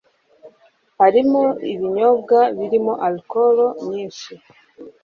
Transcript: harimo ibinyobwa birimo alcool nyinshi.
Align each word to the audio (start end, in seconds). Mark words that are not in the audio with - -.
harimo 0.99 1.43
ibinyobwa 1.73 2.39
birimo 2.57 2.93
alcool 3.07 3.57
nyinshi. 3.87 4.33